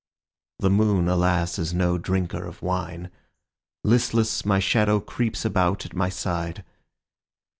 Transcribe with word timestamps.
The 0.57 0.71
moon, 0.71 1.07
alas, 1.07 1.59
is 1.59 1.75
no 1.75 1.99
drinker 1.99 2.43
of 2.43 2.63
wine; 2.63 3.11
Listless, 3.83 4.43
my 4.43 4.57
shadow 4.57 4.99
creeps 4.99 5.45
about 5.45 5.85
at 5.85 5.95
my 5.95 6.09
side. 6.09 6.65